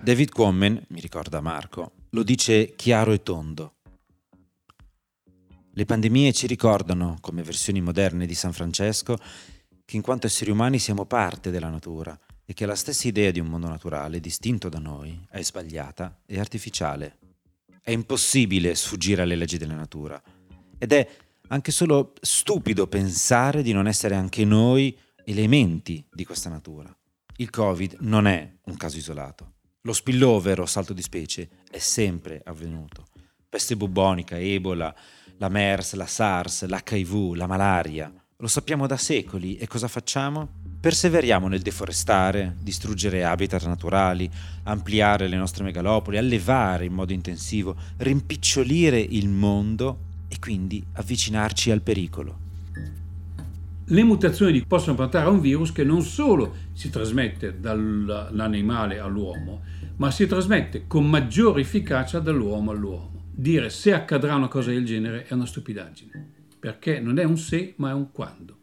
David 0.00 0.30
Quammen, 0.30 0.82
mi 0.88 0.98
ricorda 0.98 1.40
Marco, 1.40 1.92
lo 2.10 2.24
dice 2.24 2.74
chiaro 2.74 3.12
e 3.12 3.22
tondo. 3.22 3.74
Le 5.74 5.84
pandemie 5.84 6.32
ci 6.32 6.48
ricordano, 6.48 7.18
come 7.20 7.44
versioni 7.44 7.80
moderne 7.80 8.26
di 8.26 8.34
San 8.34 8.52
Francesco, 8.52 9.16
che 9.84 9.94
in 9.94 10.02
quanto 10.02 10.26
esseri 10.26 10.50
umani 10.50 10.80
siamo 10.80 11.04
parte 11.04 11.52
della 11.52 11.68
natura 11.68 12.18
e 12.52 12.54
che 12.54 12.66
la 12.66 12.74
stessa 12.74 13.08
idea 13.08 13.30
di 13.30 13.40
un 13.40 13.46
mondo 13.46 13.66
naturale, 13.66 14.20
distinto 14.20 14.68
da 14.68 14.78
noi, 14.78 15.18
è 15.30 15.42
sbagliata 15.42 16.20
e 16.26 16.38
artificiale. 16.38 17.16
È 17.80 17.90
impossibile 17.90 18.74
sfuggire 18.74 19.22
alle 19.22 19.36
leggi 19.36 19.56
della 19.56 19.74
natura 19.74 20.22
ed 20.76 20.92
è 20.92 21.08
anche 21.48 21.72
solo 21.72 22.12
stupido 22.20 22.86
pensare 22.86 23.62
di 23.62 23.72
non 23.72 23.86
essere 23.86 24.16
anche 24.16 24.44
noi 24.44 24.94
elementi 25.24 26.04
di 26.12 26.26
questa 26.26 26.50
natura. 26.50 26.94
Il 27.36 27.48
Covid 27.48 27.96
non 28.00 28.26
è 28.26 28.56
un 28.64 28.76
caso 28.76 28.98
isolato. 28.98 29.52
Lo 29.80 29.94
spillover 29.94 30.60
o 30.60 30.66
salto 30.66 30.92
di 30.92 31.00
specie 31.00 31.48
è 31.70 31.78
sempre 31.78 32.42
avvenuto. 32.44 33.06
Peste 33.48 33.76
bubonica, 33.76 34.38
Ebola, 34.38 34.94
la 35.38 35.48
MERS, 35.48 35.94
la 35.94 36.06
SARS, 36.06 36.66
l'HIV, 36.66 37.32
la 37.32 37.46
malaria. 37.46 38.12
Lo 38.36 38.48
sappiamo 38.48 38.86
da 38.86 38.98
secoli 38.98 39.56
e 39.56 39.66
cosa 39.66 39.88
facciamo? 39.88 40.60
Perseveriamo 40.82 41.46
nel 41.46 41.60
deforestare, 41.62 42.56
distruggere 42.60 43.22
habitat 43.22 43.64
naturali, 43.66 44.28
ampliare 44.64 45.28
le 45.28 45.36
nostre 45.36 45.62
megalopoli, 45.62 46.16
allevare 46.16 46.86
in 46.86 46.92
modo 46.92 47.12
intensivo, 47.12 47.76
rimpicciolire 47.98 48.98
il 48.98 49.28
mondo 49.28 49.98
e 50.26 50.40
quindi 50.40 50.84
avvicinarci 50.94 51.70
al 51.70 51.82
pericolo. 51.82 52.36
Le 53.84 54.02
mutazioni 54.02 54.64
possono 54.66 54.96
portare 54.96 55.26
a 55.26 55.30
un 55.30 55.40
virus 55.40 55.70
che 55.70 55.84
non 55.84 56.02
solo 56.02 56.52
si 56.72 56.90
trasmette 56.90 57.60
dall'animale 57.60 58.98
all'uomo, 58.98 59.60
ma 59.98 60.10
si 60.10 60.26
trasmette 60.26 60.88
con 60.88 61.08
maggiore 61.08 61.60
efficacia 61.60 62.18
dall'uomo 62.18 62.72
all'uomo. 62.72 63.22
Dire 63.30 63.70
se 63.70 63.94
accadrà 63.94 64.34
una 64.34 64.48
cosa 64.48 64.70
del 64.70 64.84
genere 64.84 65.26
è 65.28 65.34
una 65.34 65.46
stupidaggine, 65.46 66.30
perché 66.58 66.98
non 66.98 67.20
è 67.20 67.24
un 67.24 67.38
se, 67.38 67.74
ma 67.76 67.90
è 67.90 67.94
un 67.94 68.10
quando. 68.10 68.56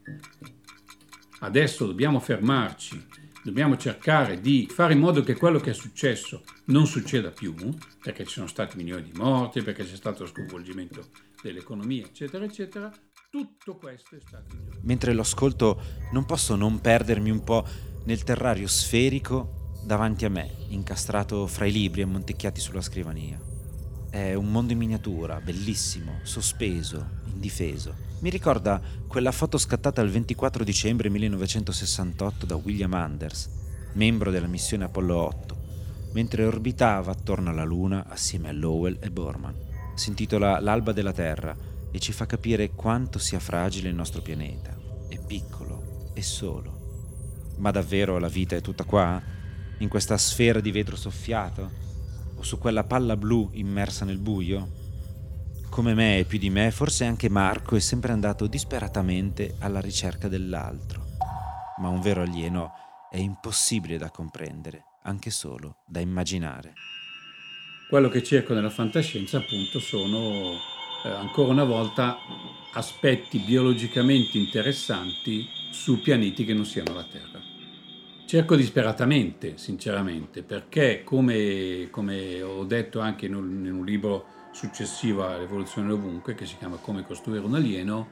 Adesso 1.42 1.86
dobbiamo 1.86 2.20
fermarci, 2.20 3.06
dobbiamo 3.44 3.78
cercare 3.78 4.42
di 4.42 4.68
fare 4.70 4.92
in 4.92 5.00
modo 5.00 5.24
che 5.24 5.38
quello 5.38 5.60
che 5.60 5.70
è 5.70 5.74
successo 5.74 6.44
non 6.66 6.86
succeda 6.86 7.32
più, 7.32 7.56
perché 8.04 8.26
ci 8.26 8.34
sono 8.34 8.48
stati 8.48 8.76
milioni 8.76 9.04
di 9.04 9.18
morti, 9.18 9.62
perché 9.62 9.86
c'è 9.86 9.96
stato 9.96 10.24
lo 10.24 10.30
sconvolgimento 10.30 11.08
dell'economia, 11.42 12.06
eccetera, 12.06 12.44
eccetera. 12.44 12.92
Tutto 13.30 13.78
questo 13.78 14.18
è 14.18 14.20
stato... 14.20 14.58
Mentre 14.82 15.14
lo 15.14 15.22
ascolto 15.22 15.82
non 16.12 16.26
posso 16.26 16.58
non 16.58 16.82
perdermi 16.82 17.30
un 17.30 17.44
po' 17.44 17.66
nel 18.04 18.24
terrario 18.24 18.68
sferico 18.68 19.72
davanti 19.86 20.26
a 20.26 20.30
me, 20.30 20.56
incastrato 20.70 21.48
fra 21.48 21.66
i 21.66 21.72
libri 21.72 22.02
ammontecchiati 22.02 22.60
sulla 22.60 22.82
scrivania. 22.82 23.40
È 24.10 24.34
un 24.34 24.52
mondo 24.52 24.74
in 24.74 24.80
miniatura, 24.80 25.40
bellissimo, 25.40 26.20
sospeso, 26.24 27.22
indifeso 27.28 28.09
mi 28.22 28.30
ricorda 28.30 28.82
quella 29.08 29.32
foto 29.32 29.58
scattata 29.58 30.02
il 30.02 30.10
24 30.10 30.66
dicembre 30.66 31.10
1968 31.10 32.46
da 32.46 32.56
William 32.56 32.94
Anders, 32.94 33.50
membro 33.94 34.30
della 34.30 34.48
missione 34.48 34.84
Apollo 34.84 35.16
8, 35.16 35.58
mentre 36.12 36.44
orbitava 36.44 37.12
attorno 37.12 37.50
alla 37.50 37.64
Luna 37.64 38.08
assieme 38.10 38.50
a 38.50 38.52
Lowell 38.52 38.98
e 39.00 39.10
Borman. 39.10 39.56
Si 39.96 40.10
intitola 40.10 40.60
L'alba 40.60 40.92
della 40.92 41.14
Terra 41.14 41.56
e 41.92 42.00
ci 42.00 42.12
fa 42.12 42.26
capire 42.26 42.72
quanto 42.72 43.20
sia 43.20 43.40
fragile 43.40 43.88
il 43.88 43.96
nostro 43.96 44.22
pianeta. 44.22 44.78
È 45.08 45.18
piccolo, 45.18 46.12
è 46.14 46.22
solo. 46.22 47.54
Ma 47.58 47.72
davvero 47.72 48.20
la 48.20 48.28
vita 48.28 48.58
è 48.58 48.62
tutta 48.62 48.84
qua? 48.84 49.22
In 49.78 49.88
questa 49.88 50.18
sfera 50.18 50.60
di 50.60 50.72
vetro 50.72 50.98
soffiato? 50.98 51.72
O 52.36 52.44
su 52.44 52.58
quella 52.58 52.84
palla 52.84 53.16
blu 53.16 53.50
immersa 53.54 54.04
nel 54.04 54.18
buio? 54.18 54.79
Come 55.70 55.94
me 55.94 56.18
e 56.18 56.26
più 56.26 56.40
di 56.40 56.50
me, 56.50 56.72
forse 56.72 57.06
anche 57.06 57.30
Marco 57.30 57.76
è 57.76 57.80
sempre 57.80 58.12
andato 58.12 58.48
disperatamente 58.48 59.56
alla 59.60 59.80
ricerca 59.80 60.28
dell'altro. 60.28 61.06
Ma 61.78 61.90
un 61.90 62.02
vero 62.02 62.24
alieno 62.24 62.74
è 63.10 63.18
impossibile 63.18 63.98
da 63.98 64.10
comprendere, 64.10 64.84
anche 65.04 65.30
solo 65.30 65.84
da 65.86 66.00
immaginare. 66.00 66.74
Quello 67.88 68.10
che 68.10 68.24
cerco 68.24 68.54
nella 68.54 68.72
fantascienza 68.72 69.38
appunto 69.38 69.80
sono 69.80 70.58
eh, 71.06 71.10
ancora 71.10 71.52
una 71.52 71.64
volta 71.64 72.18
aspetti 72.74 73.40
biologicamente 73.40 74.38
interessanti 74.38 75.48
su 75.72 76.02
pianeti 76.02 76.46
che 76.46 76.54
non 76.54 76.66
siano 76.66 76.94
la 76.94 77.06
Terra. 77.06 77.40
Cerco 78.26 78.56
disperatamente, 78.56 79.58
sinceramente, 79.58 80.44
perché 80.44 81.04
come, 81.04 81.88
come 81.90 82.42
ho 82.42 82.64
detto 82.66 83.00
anche 83.00 83.28
in 83.28 83.36
un, 83.36 83.66
in 83.66 83.74
un 83.74 83.86
libro 83.86 84.38
successiva 84.53 85.35
all'evoluzione 85.35 85.93
ovunque, 85.93 86.35
che 86.35 86.47
si 86.47 86.57
chiama 86.57 86.77
Come 86.77 87.05
costruire 87.05 87.45
un 87.45 87.55
alieno, 87.55 88.09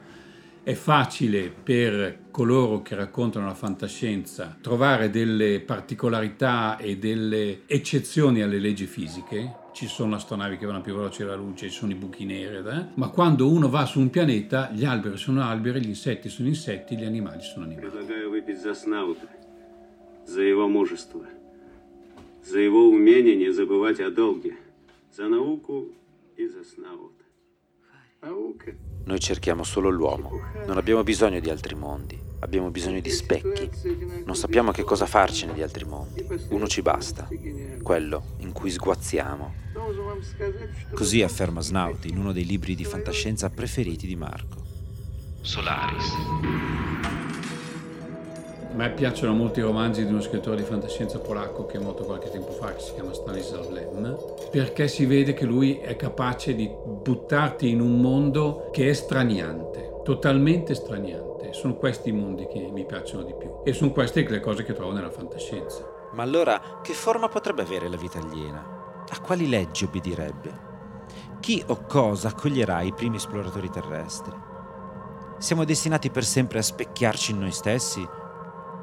è 0.63 0.73
facile 0.75 1.49
per 1.49 2.19
coloro 2.31 2.81
che 2.81 2.95
raccontano 2.95 3.45
la 3.45 3.53
fantascienza 3.53 4.57
trovare 4.61 5.09
delle 5.09 5.59
particolarità 5.59 6.77
e 6.77 6.97
delle 6.97 7.63
eccezioni 7.65 8.41
alle 8.41 8.59
leggi 8.59 8.85
fisiche. 8.85 9.61
Ci 9.73 9.87
sono 9.87 10.15
astronavi 10.15 10.57
che 10.57 10.65
vanno 10.65 10.81
più 10.81 10.93
veloci 10.93 11.23
della 11.23 11.35
luce, 11.35 11.69
ci 11.69 11.75
sono 11.75 11.91
i 11.91 11.95
buchi 11.95 12.25
neri, 12.25 12.57
eh? 12.57 12.85
ma 12.93 13.09
quando 13.09 13.49
uno 13.49 13.67
va 13.69 13.85
su 13.85 13.99
un 13.99 14.09
pianeta, 14.09 14.69
gli 14.71 14.85
alberi 14.85 15.17
sono 15.17 15.43
alberi, 15.43 15.81
gli 15.81 15.89
insetti 15.89 16.29
sono 16.29 16.47
insetti, 16.47 16.95
gli 16.95 17.03
animali 17.03 17.41
sono 17.41 17.65
animali. 17.65 17.89
Предлагаю 17.89 18.29
выпить 18.29 18.61
за 18.61 18.73
Снаута, 18.73 19.27
за 20.25 20.41
его 20.41 20.69
мужество, 20.69 21.25
за 22.45 22.59
его 22.59 22.87
умение 22.87 23.35
не 23.35 23.51
забывать 23.51 23.99
о 23.99 24.11
долге, 24.11 24.55
за 25.11 25.27
науку 25.27 25.89
noi 29.04 29.18
cerchiamo 29.20 29.64
solo 29.64 29.88
l'uomo, 29.88 30.30
non 30.66 30.76
abbiamo 30.76 31.02
bisogno 31.02 31.40
di 31.40 31.50
altri 31.50 31.74
mondi, 31.74 32.16
abbiamo 32.40 32.70
bisogno 32.70 33.00
di 33.00 33.10
specchi. 33.10 33.70
Non 34.24 34.36
sappiamo 34.36 34.70
che 34.70 34.84
cosa 34.84 35.06
farcene 35.06 35.54
di 35.54 35.62
altri 35.62 35.84
mondi, 35.84 36.24
uno 36.50 36.68
ci 36.68 36.82
basta, 36.82 37.28
quello 37.82 38.34
in 38.38 38.52
cui 38.52 38.70
sguazziamo. 38.70 39.54
Così 40.94 41.22
afferma 41.22 41.60
Snauti 41.60 42.08
in 42.08 42.18
uno 42.18 42.32
dei 42.32 42.44
libri 42.44 42.74
di 42.74 42.84
fantascienza 42.84 43.50
preferiti 43.50 44.06
di 44.06 44.16
Marco. 44.16 44.62
Solaris. 45.40 46.87
A 48.78 48.80
me 48.80 48.90
piacciono 48.92 49.32
molti 49.32 49.60
romanzi 49.60 50.04
di 50.04 50.12
uno 50.12 50.20
scrittore 50.20 50.58
di 50.58 50.62
fantascienza 50.62 51.18
polacco 51.18 51.66
che 51.66 51.78
è 51.78 51.80
morto 51.80 52.04
qualche 52.04 52.30
tempo 52.30 52.52
fa, 52.52 52.74
che 52.74 52.78
si 52.78 52.94
chiama 52.94 53.12
Stanisław 53.12 53.72
Lem, 53.72 54.16
perché 54.52 54.86
si 54.86 55.04
vede 55.04 55.34
che 55.34 55.46
lui 55.46 55.78
è 55.78 55.96
capace 55.96 56.54
di 56.54 56.70
buttarti 56.70 57.70
in 57.70 57.80
un 57.80 58.00
mondo 58.00 58.68
che 58.70 58.88
è 58.88 58.92
straniante, 58.92 60.02
totalmente 60.04 60.76
straniante. 60.76 61.52
Sono 61.54 61.74
questi 61.74 62.10
i 62.10 62.12
mondi 62.12 62.46
che 62.46 62.70
mi 62.72 62.86
piacciono 62.86 63.24
di 63.24 63.34
più 63.36 63.62
e 63.64 63.72
sono 63.72 63.90
queste 63.90 64.24
le 64.28 64.38
cose 64.38 64.62
che 64.62 64.74
trovo 64.74 64.92
nella 64.92 65.10
fantascienza. 65.10 65.84
Ma 66.12 66.22
allora 66.22 66.78
che 66.80 66.92
forma 66.92 67.26
potrebbe 67.26 67.62
avere 67.62 67.88
la 67.88 67.96
vita 67.96 68.20
aliena? 68.20 69.04
A 69.08 69.20
quali 69.20 69.48
leggi 69.48 69.86
obbedirebbe? 69.86 70.66
Chi 71.40 71.60
o 71.66 71.84
cosa 71.84 72.28
accoglierà 72.28 72.82
i 72.82 72.92
primi 72.92 73.16
esploratori 73.16 73.70
terrestri? 73.70 74.36
Siamo 75.38 75.64
destinati 75.64 76.10
per 76.10 76.22
sempre 76.22 76.60
a 76.60 76.62
specchiarci 76.62 77.32
in 77.32 77.40
noi 77.40 77.50
stessi? 77.50 78.26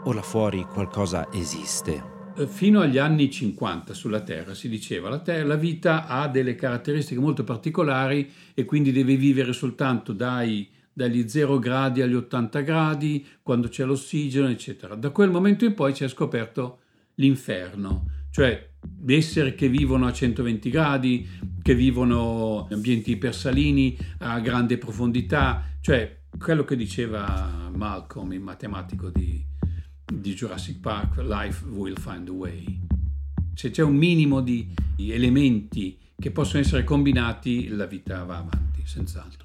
O 0.07 0.13
là 0.13 0.21
fuori 0.21 0.63
qualcosa 0.65 1.31
esiste? 1.31 2.13
Eh, 2.37 2.45
fino 2.45 2.79
agli 2.79 2.99
anni 2.99 3.31
50 3.31 3.95
sulla 3.95 4.21
Terra 4.21 4.53
si 4.53 4.69
diceva 4.69 5.09
la, 5.09 5.17
terra, 5.17 5.47
la 5.47 5.55
vita 5.55 6.05
ha 6.05 6.27
delle 6.27 6.53
caratteristiche 6.53 7.19
molto 7.19 7.43
particolari 7.43 8.31
e 8.53 8.65
quindi 8.65 8.91
deve 8.91 9.15
vivere 9.15 9.51
soltanto 9.51 10.13
dai, 10.13 10.69
dagli 10.93 11.27
0 11.27 11.57
gradi 11.57 12.03
agli 12.03 12.13
80 12.13 12.61
gradi, 12.61 13.25
quando 13.41 13.67
c'è 13.67 13.83
l'ossigeno, 13.83 14.47
eccetera. 14.47 14.93
Da 14.93 15.09
quel 15.09 15.31
momento 15.31 15.65
in 15.65 15.73
poi 15.73 15.95
si 15.95 16.03
è 16.03 16.07
scoperto 16.07 16.81
l'inferno, 17.15 18.05
cioè 18.29 18.73
esseri 19.07 19.55
che 19.55 19.69
vivono 19.69 20.05
a 20.05 20.13
120 20.13 20.69
gradi, 20.69 21.27
che 21.63 21.73
vivono 21.73 22.67
in 22.69 22.75
ambienti 22.75 23.09
ipersalini 23.09 23.97
a 24.19 24.39
grande 24.39 24.77
profondità, 24.77 25.63
cioè 25.81 26.19
quello 26.37 26.63
che 26.63 26.75
diceva 26.75 27.71
Malcolm, 27.73 28.33
il 28.33 28.41
matematico 28.41 29.09
di, 29.09 29.43
di 30.13 30.33
Jurassic 30.33 30.79
Park, 30.79 31.17
Life 31.17 31.65
will 31.65 31.97
find 31.97 32.27
a 32.27 32.31
way. 32.31 32.79
Se 33.53 33.71
c'è 33.71 33.83
un 33.83 33.95
minimo 33.95 34.41
di 34.41 34.67
elementi 34.97 35.97
che 36.17 36.31
possono 36.31 36.61
essere 36.61 36.83
combinati, 36.83 37.67
la 37.69 37.85
vita 37.85 38.23
va 38.23 38.37
avanti, 38.37 38.81
senz'altro. 38.83 39.43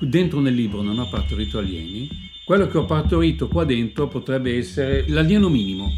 Dentro 0.00 0.40
nel 0.40 0.54
libro 0.54 0.82
non 0.82 0.98
ho 0.98 1.08
partorito 1.08 1.58
alieni, 1.58 2.08
quello 2.44 2.66
che 2.66 2.76
ho 2.76 2.84
partorito 2.84 3.48
qua 3.48 3.64
dentro 3.64 4.08
potrebbe 4.08 4.56
essere 4.56 5.08
l'alieno 5.08 5.48
minimo, 5.48 5.88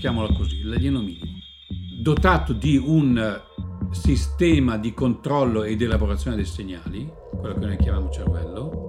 chiamiamolo 0.00 0.34
così, 0.34 0.62
l'alieno 0.62 1.00
minimo, 1.00 1.38
dotato 2.00 2.52
di 2.52 2.76
un 2.76 3.40
sistema 3.92 4.76
di 4.76 4.92
controllo 4.92 5.62
ed 5.62 5.80
elaborazione 5.80 6.34
dei 6.34 6.46
segnali, 6.46 7.08
quello 7.38 7.54
che 7.54 7.66
noi 7.66 7.76
chiamiamo 7.76 8.10
cervello, 8.10 8.83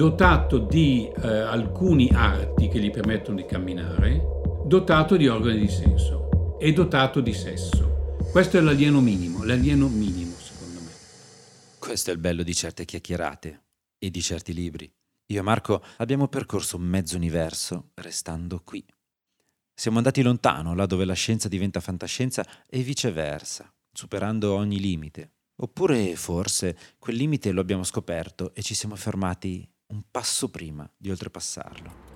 dotato 0.00 0.56
di 0.56 1.12
eh, 1.14 1.28
alcuni 1.28 2.08
arti 2.10 2.68
che 2.68 2.78
gli 2.78 2.90
permettono 2.90 3.36
di 3.36 3.44
camminare, 3.44 4.22
dotato 4.64 5.14
di 5.14 5.28
organi 5.28 5.60
di 5.60 5.68
senso 5.68 6.56
e 6.58 6.72
dotato 6.72 7.20
di 7.20 7.34
sesso. 7.34 8.16
Questo 8.32 8.56
è 8.56 8.62
l'alieno 8.62 9.02
minimo, 9.02 9.44
l'alieno 9.44 9.88
minimo 9.88 10.32
secondo 10.36 10.80
me. 10.80 10.90
Questo 11.78 12.08
è 12.08 12.14
il 12.14 12.18
bello 12.18 12.42
di 12.42 12.54
certe 12.54 12.86
chiacchierate 12.86 13.64
e 13.98 14.10
di 14.10 14.22
certi 14.22 14.54
libri. 14.54 14.90
Io 15.26 15.38
e 15.38 15.42
Marco 15.42 15.84
abbiamo 15.98 16.28
percorso 16.28 16.78
mezzo 16.78 17.16
universo 17.16 17.90
restando 17.96 18.62
qui. 18.64 18.82
Siamo 19.74 19.98
andati 19.98 20.22
lontano, 20.22 20.74
là 20.74 20.86
dove 20.86 21.04
la 21.04 21.12
scienza 21.12 21.46
diventa 21.46 21.80
fantascienza 21.80 22.42
e 22.66 22.80
viceversa, 22.80 23.70
superando 23.92 24.54
ogni 24.54 24.80
limite. 24.80 25.32
Oppure 25.56 26.16
forse 26.16 26.74
quel 26.98 27.16
limite 27.16 27.52
lo 27.52 27.60
abbiamo 27.60 27.82
scoperto 27.82 28.54
e 28.54 28.62
ci 28.62 28.74
siamo 28.74 28.96
fermati 28.96 29.69
un 29.90 30.02
passo 30.10 30.48
prima 30.48 30.88
di 30.96 31.10
oltrepassarlo. 31.10 32.08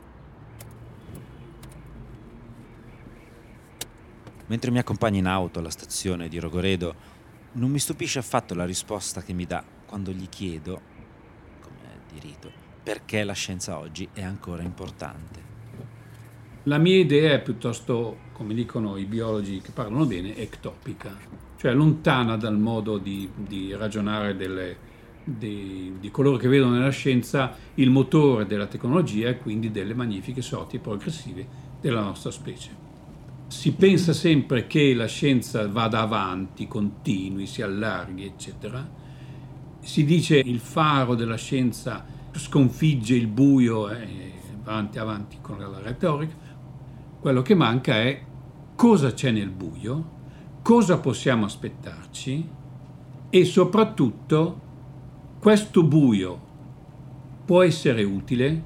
Mentre 4.47 4.71
mi 4.71 4.78
accompagna 4.78 5.19
in 5.19 5.26
auto 5.26 5.59
alla 5.59 5.71
stazione 5.71 6.28
di 6.28 6.38
Rogoredo, 6.38 7.12
non 7.52 7.71
mi 7.71 7.78
stupisce 7.78 8.19
affatto 8.19 8.54
la 8.54 8.64
risposta 8.64 9.23
che 9.23 9.33
mi 9.33 9.47
dà 9.47 9.64
quando 9.87 10.12
gli 10.12 10.28
chiedo, 10.28 10.81
come 11.61 12.00
di 12.12 12.19
rito, 12.19 12.50
perché 12.83 13.25
la 13.25 13.33
scienza 13.33 13.78
oggi 13.78 14.09
è 14.12 14.23
ancora 14.23 14.62
importante. 14.62 15.52
La 16.64 16.78
mia 16.78 16.97
idea 16.97 17.33
è 17.33 17.43
piuttosto, 17.43 18.19
come 18.33 18.54
dicono 18.54 18.97
i 18.97 19.04
biologi 19.04 19.61
che 19.61 19.71
parlano 19.73 20.07
bene, 20.07 20.37
ectopica, 20.37 21.16
cioè 21.57 21.73
lontana 21.73 22.37
dal 22.37 22.59
modo 22.59 22.99
di, 22.99 23.31
di 23.35 23.75
ragionare 23.75 24.37
delle, 24.37 24.76
di, 25.25 25.95
di, 25.99 26.11
coloro 26.11 26.37
che 26.37 26.49
vedono 26.49 26.73
nella 26.73 26.90
scienza 26.90 27.57
il 27.75 27.90
motore 27.90 28.47
della 28.47 28.66
tecnologia 28.66 29.28
e 29.28 29.38
quindi 29.38 29.71
delle 29.71 29.95
magnifiche 29.95 30.43
sorti 30.43 30.78
progressive 30.78 31.47
della 31.81 32.02
nostra 32.02 32.31
specie. 32.31 32.83
Si 33.46 33.72
pensa 33.72 34.12
sempre 34.12 34.66
che 34.66 34.94
la 34.94 35.07
scienza 35.07 35.66
vada 35.68 36.01
avanti, 36.01 36.68
continui, 36.68 37.46
si 37.46 37.62
allarghi, 37.62 38.25
eccetera. 38.25 39.03
Si 39.81 40.05
dice 40.05 40.37
il 40.38 40.61
faro 40.61 41.14
della 41.14 41.37
scienza 41.37 42.05
sconfigge 42.33 43.14
il 43.14 43.27
buio 43.27 43.90
e 43.90 44.33
avanti 44.64 44.98
avanti 44.98 45.38
con 45.40 45.59
la 45.59 45.81
retorica. 45.81 46.35
Quello 47.20 47.42
che 47.42 47.55
manca 47.55 47.94
è 48.01 48.22
cosa 48.75 49.12
c'è 49.12 49.31
nel 49.31 49.51
buio, 49.51 50.12
cosa 50.62 50.98
possiamo 50.98 51.44
aspettarci 51.44 52.48
e 53.31 53.44
soprattutto 53.44 54.61
questo 55.44 55.83
buio 55.83 56.40
può 57.44 57.61
essere 57.61 58.02
utile, 58.02 58.62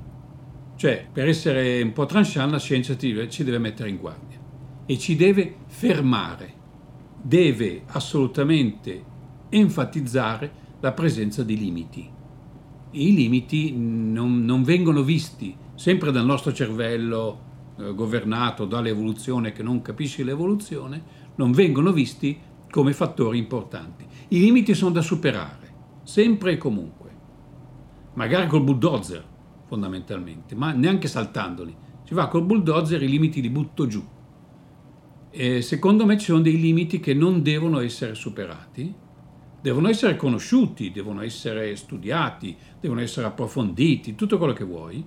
cioè 0.77 1.09
per 1.13 1.27
essere 1.27 1.83
un 1.83 1.93
po' 1.93 2.07
tranchant 2.07 2.53
la 2.53 2.61
scienza 2.61 2.97
ci 2.97 3.43
deve 3.43 3.59
mettere 3.59 3.89
in 3.89 3.97
guardia 3.97 4.39
e 4.87 4.97
ci 4.97 5.17
deve 5.17 5.57
fermare, 5.67 6.55
deve 7.21 7.83
assolutamente 7.87 9.05
enfatizzare 9.49 10.53
la 10.79 10.93
presenza 10.93 11.43
di 11.43 11.59
limiti. 11.59 12.09
I 12.93 13.13
limiti 13.13 13.75
non, 13.77 14.45
non 14.45 14.63
vengono 14.63 15.03
visti 15.03 15.57
sempre 15.75 16.13
dal 16.13 16.27
nostro 16.27 16.53
cervello 16.53 17.41
eh, 17.77 17.93
governato 17.93 18.67
dall'evoluzione 18.67 19.51
che 19.51 19.65
non 19.65 19.83
capisce 19.83 20.23
l'evoluzione, 20.23 21.03
non 21.35 21.51
vengono 21.51 21.91
visti 21.91 22.39
come 22.71 22.93
fattori 22.93 23.37
importanti. 23.37 24.07
I 24.29 24.39
limiti 24.39 24.75
sono 24.75 24.93
da 24.93 25.03
superare, 25.03 25.68
sempre 26.09 26.53
e 26.53 26.57
comunque. 26.57 27.11
Magari 28.15 28.47
col 28.47 28.63
bulldozer, 28.63 29.23
fondamentalmente, 29.67 30.55
ma 30.55 30.73
neanche 30.73 31.07
saltandoli. 31.07 31.77
Si 32.03 32.15
va 32.15 32.29
col 32.29 32.45
bulldozer, 32.45 33.03
i 33.03 33.09
limiti 33.09 33.43
li 33.43 33.51
butto 33.51 33.87
giù. 33.87 34.03
E 35.31 35.61
secondo 35.61 36.07
me 36.07 36.17
ci 36.17 36.25
sono 36.25 36.41
dei 36.41 36.59
limiti 36.59 36.99
che 36.99 37.13
non 37.13 37.43
devono 37.43 37.81
essere 37.81 38.15
superati, 38.15 38.93
devono 39.61 39.89
essere 39.89 40.17
conosciuti, 40.17 40.91
devono 40.91 41.21
essere 41.21 41.77
studiati, 41.77 42.57
devono 42.81 43.01
essere 43.01 43.27
approfonditi, 43.27 44.15
tutto 44.15 44.39
quello 44.39 44.55
che 44.55 44.65
vuoi, 44.65 45.05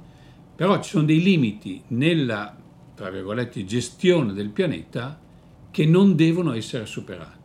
però 0.55 0.79
ci 0.79 0.91
sono 0.91 1.05
dei 1.05 1.23
limiti 1.23 1.81
nella 1.87 2.55
tra 2.93 3.09
virgolette, 3.09 3.65
gestione 3.65 4.31
del 4.33 4.51
pianeta 4.51 5.19
che 5.71 5.85
non 5.87 6.15
devono 6.15 6.53
essere 6.53 6.85
superati. 6.85 7.40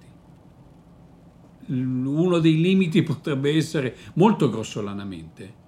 Uno 1.67 2.39
dei 2.39 2.61
limiti 2.61 3.03
potrebbe 3.03 3.55
essere 3.55 3.97
molto 4.15 4.49
grossolanamente 4.49 5.65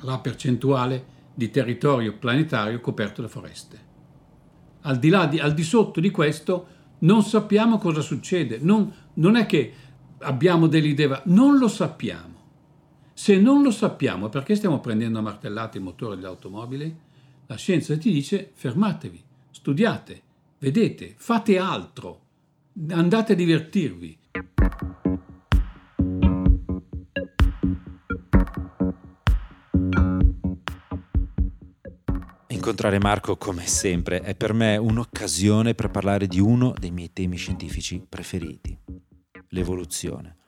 la 0.00 0.18
percentuale 0.18 1.12
di 1.34 1.50
territorio 1.50 2.16
planetario 2.16 2.80
coperto 2.80 3.22
da 3.22 3.28
foreste. 3.28 3.92
Al 4.82 4.98
di, 4.98 5.08
là 5.08 5.26
di, 5.26 5.38
al 5.38 5.54
di 5.54 5.62
sotto 5.62 6.00
di 6.00 6.10
questo 6.10 6.66
non 7.00 7.22
sappiamo 7.22 7.78
cosa 7.78 8.00
succede, 8.00 8.58
non, 8.60 8.92
non 9.14 9.36
è 9.36 9.46
che 9.46 9.72
abbiamo 10.18 10.66
delle 10.66 10.88
idee, 10.88 11.22
non 11.24 11.58
lo 11.58 11.68
sappiamo. 11.68 12.32
Se 13.12 13.38
non 13.38 13.62
lo 13.62 13.70
sappiamo, 13.70 14.28
perché 14.28 14.54
stiamo 14.54 14.80
prendendo 14.80 15.18
a 15.18 15.22
martellate 15.22 15.78
il 15.78 15.84
motore 15.84 16.16
dell'automobile? 16.16 16.96
La 17.46 17.56
scienza 17.56 17.96
ti 17.96 18.10
dice 18.10 18.50
fermatevi, 18.54 19.22
studiate, 19.50 20.22
vedete, 20.58 21.14
fate 21.16 21.58
altro, 21.58 22.20
andate 22.88 23.32
a 23.32 23.36
divertirvi. 23.36 24.18
Incontrare 32.64 32.98
Marco, 32.98 33.36
come 33.36 33.66
sempre, 33.66 34.20
è 34.22 34.34
per 34.34 34.54
me 34.54 34.78
un'occasione 34.78 35.74
per 35.74 35.90
parlare 35.90 36.26
di 36.26 36.40
uno 36.40 36.72
dei 36.78 36.90
miei 36.90 37.12
temi 37.12 37.36
scientifici 37.36 38.02
preferiti, 38.08 38.74
l'evoluzione. 39.50 40.38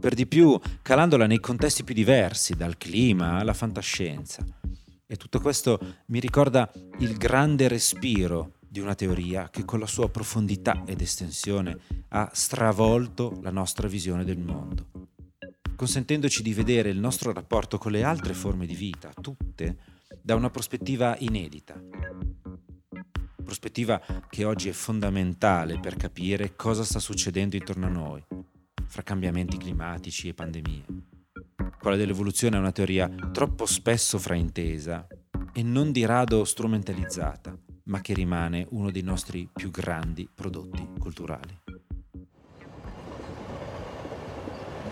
Per 0.00 0.14
di 0.14 0.26
più, 0.26 0.58
calandola 0.82 1.28
nei 1.28 1.38
contesti 1.38 1.84
più 1.84 1.94
diversi, 1.94 2.56
dal 2.56 2.76
clima 2.76 3.38
alla 3.38 3.54
fantascienza. 3.54 4.44
E 5.06 5.14
tutto 5.14 5.38
questo 5.38 5.78
mi 6.06 6.18
ricorda 6.18 6.68
il 6.98 7.16
grande 7.16 7.68
respiro 7.68 8.54
di 8.58 8.80
una 8.80 8.96
teoria 8.96 9.48
che 9.48 9.64
con 9.64 9.78
la 9.78 9.86
sua 9.86 10.08
profondità 10.08 10.82
ed 10.86 11.02
estensione 11.02 11.78
ha 12.08 12.30
stravolto 12.32 13.38
la 13.42 13.52
nostra 13.52 13.86
visione 13.86 14.24
del 14.24 14.40
mondo, 14.40 14.88
consentendoci 15.76 16.42
di 16.42 16.52
vedere 16.52 16.90
il 16.90 16.98
nostro 16.98 17.32
rapporto 17.32 17.78
con 17.78 17.92
le 17.92 18.02
altre 18.02 18.34
forme 18.34 18.66
di 18.66 18.74
vita, 18.74 19.12
tutte, 19.14 19.89
da 20.30 20.36
una 20.36 20.48
prospettiva 20.48 21.16
inedita. 21.18 21.74
Prospettiva 23.42 24.00
che 24.28 24.44
oggi 24.44 24.68
è 24.68 24.72
fondamentale 24.72 25.80
per 25.80 25.96
capire 25.96 26.54
cosa 26.54 26.84
sta 26.84 27.00
succedendo 27.00 27.56
intorno 27.56 27.86
a 27.86 27.90
noi, 27.90 28.24
fra 28.86 29.02
cambiamenti 29.02 29.56
climatici 29.56 30.28
e 30.28 30.34
pandemie. 30.34 30.84
Quella 31.80 31.96
dell'evoluzione 31.96 32.54
è 32.54 32.60
una 32.60 32.70
teoria 32.70 33.12
troppo 33.32 33.66
spesso 33.66 34.20
fraintesa 34.20 35.04
e 35.52 35.64
non 35.64 35.90
di 35.90 36.04
rado 36.04 36.44
strumentalizzata, 36.44 37.58
ma 37.86 38.00
che 38.00 38.14
rimane 38.14 38.68
uno 38.70 38.92
dei 38.92 39.02
nostri 39.02 39.48
più 39.52 39.72
grandi 39.72 40.30
prodotti 40.32 40.90
culturali. 40.96 41.58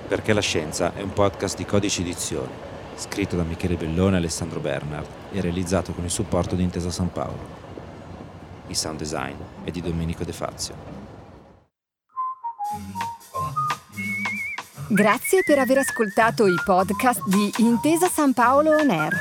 Perché 0.08 0.32
la 0.32 0.40
scienza 0.40 0.92
è 0.94 1.00
un 1.00 1.12
podcast 1.12 1.56
di 1.56 1.64
codici 1.64 2.00
edizioni 2.00 2.67
scritto 2.98 3.36
da 3.36 3.44
Michele 3.44 3.76
Bellone 3.76 4.16
e 4.16 4.18
Alessandro 4.18 4.60
Bernard 4.60 5.06
e 5.32 5.40
realizzato 5.40 5.92
con 5.92 6.04
il 6.04 6.10
supporto 6.10 6.54
di 6.54 6.64
Intesa 6.64 6.90
San 6.90 7.12
Paolo. 7.12 7.56
Il 8.66 8.76
sound 8.76 8.98
design 8.98 9.36
è 9.64 9.70
di 9.70 9.80
Domenico 9.80 10.24
De 10.24 10.32
Fazio. 10.32 10.74
Grazie 14.90 15.42
per 15.44 15.58
aver 15.58 15.78
ascoltato 15.78 16.46
i 16.46 16.56
podcast 16.64 17.22
di 17.26 17.52
Intesa 17.58 18.08
San 18.08 18.32
Paolo 18.32 18.70
On 18.70 18.90
Air. 18.90 19.14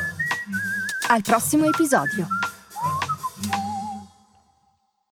Al 1.10 1.22
prossimo 1.22 1.66
episodio. 1.66 2.28